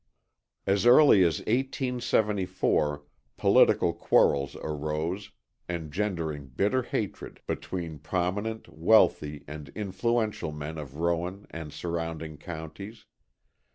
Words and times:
As 0.65 0.87
early 0.87 1.23
as 1.23 1.41
1874 1.41 3.03
political 3.37 3.93
quarrels 3.93 4.55
arose, 4.55 5.29
engendering 5.69 6.47
bitter 6.47 6.81
hatred, 6.81 7.39
between 7.45 7.99
prominent, 7.99 8.67
wealthy 8.67 9.43
and 9.47 9.69
influential 9.75 10.51
men 10.51 10.79
of 10.79 10.95
Rowan 10.95 11.45
and 11.51 11.71
surrounding 11.71 12.37
counties. 12.39 13.05